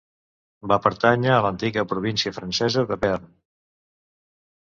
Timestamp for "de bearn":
2.93-3.31